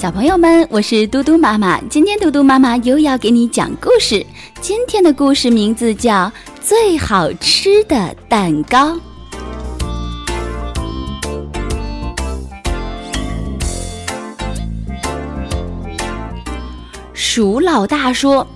[0.00, 1.80] 小朋友们，我是嘟嘟妈妈。
[1.90, 4.24] 今天嘟嘟妈妈又要给你讲故事。
[4.60, 6.26] 今天的故事名字叫
[6.60, 8.92] 《最好吃的蛋糕》。
[17.12, 18.46] 鼠老大说：“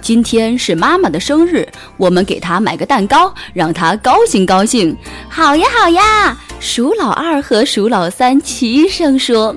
[0.00, 1.68] 今天是妈妈的生日，
[1.98, 4.96] 我们给她买个蛋糕，让她高兴高兴。”
[5.28, 6.38] 好呀，好呀！
[6.58, 9.54] 鼠老二和鼠老三齐声说。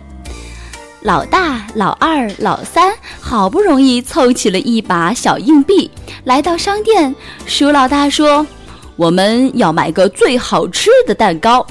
[1.01, 5.89] 老大、老二、老三好不容易凑齐了一把小硬币，
[6.25, 7.15] 来到商店。
[7.45, 8.45] 鼠老大说
[8.97, 11.65] ：“我们要买个最好吃的蛋糕。”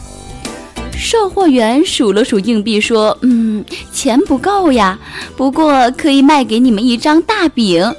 [0.97, 3.63] 售货员数了数硬币说：“嗯，
[3.93, 4.99] 钱不够呀，
[5.37, 7.95] 不过可以卖给你们一张大饼。”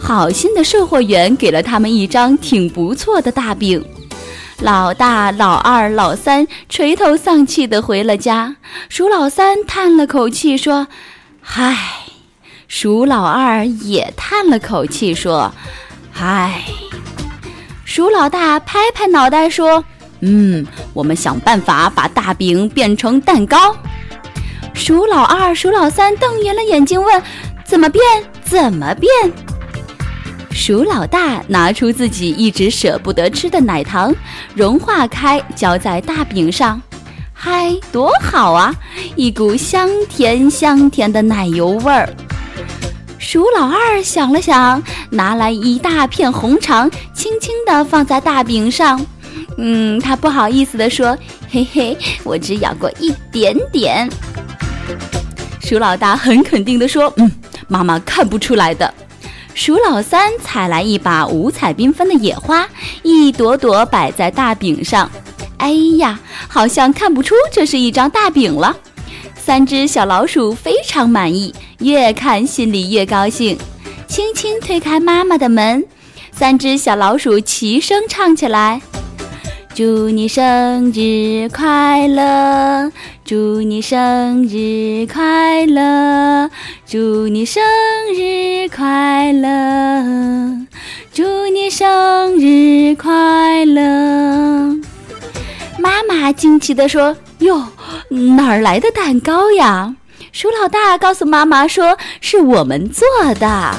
[0.00, 3.84] 好心的售货员给了他们一张挺不错的大饼。
[4.60, 8.56] 老大、老二、老三垂头丧气地回了家。
[8.88, 10.88] 鼠老三叹了口气说
[11.54, 11.76] ：“唉。”
[12.68, 15.52] 鼠老二也叹了口气说
[16.18, 16.64] ：“唉。”
[17.84, 19.84] 鼠老大拍拍脑袋说
[20.20, 23.76] ：“嗯，我们想办法把大饼变成蛋糕。”
[24.74, 27.22] 鼠老二、鼠老三瞪圆了眼睛问
[27.64, 28.02] ：“怎么变？
[28.42, 29.10] 怎么变？”
[30.56, 34.12] 鼠老大拿出自己一直舍不得吃的奶糖，
[34.54, 36.80] 融化开，浇在大饼上，
[37.34, 38.74] 嗨，多好啊！
[39.16, 42.08] 一股香甜香甜的奶油味儿。
[43.18, 49.04] 鼠老二想了想，拿来一大片红肠，轻轻地放在大饼上。
[49.58, 51.16] 嗯，他不好意思地说
[51.52, 54.08] ：“嘿嘿，我只咬过一点点。”
[55.60, 57.30] 鼠老大很肯定地说：“嗯，
[57.68, 58.92] 妈妈看不出来的。”
[59.56, 62.68] 鼠老三采来一把五彩缤纷的野花，
[63.02, 65.10] 一朵朵摆在大饼上。
[65.56, 68.76] 哎呀，好像看不出这是一张大饼了。
[69.34, 73.56] 三只小老鼠非常满意，越看心里越高兴。
[74.06, 75.82] 轻轻推开妈妈的门，
[76.32, 78.82] 三只小老鼠齐声唱起来。
[79.74, 82.92] 祝你生日快乐！
[83.24, 86.50] 祝你生日快乐！
[86.86, 87.62] 祝你生
[88.14, 89.05] 日快！
[89.26, 90.56] 快乐
[91.12, 93.82] 祝你生日快乐！
[95.80, 97.66] 妈妈惊奇地说：“哟，
[98.08, 99.96] 哪儿来的蛋糕呀？”
[100.30, 103.04] 鼠老大告诉妈妈说：“是我们做
[103.34, 103.74] 的，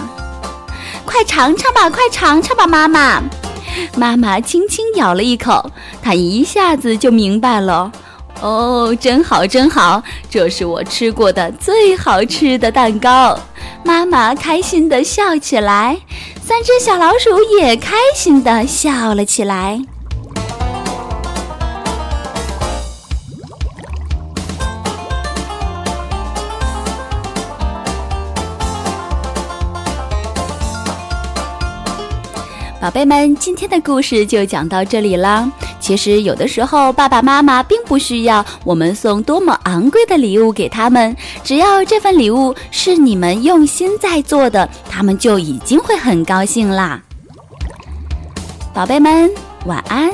[1.06, 3.24] 快尝尝吧，快尝尝吧，妈妈。”
[3.96, 5.72] 妈妈轻轻咬了一口，
[6.02, 7.90] 她一下子就明白了。
[8.42, 13.40] 哦，真好，真好，这是我吃过的最好吃的蛋糕。
[13.84, 16.00] 妈妈开心地笑起来，
[16.44, 17.30] 三只小老鼠
[17.60, 19.82] 也开心地笑了起来。
[32.88, 35.52] 宝贝们，今天的故事就讲到这里啦。
[35.78, 47.04] 其实有的时候，爸爸妈妈并不需要我们送多么昂贵的礼物给他们，只要这份礼物是你们用心在做的，他们就已经会很高兴啦。
[48.74, 49.30] 宝贝们，
[49.66, 50.10] 晚安。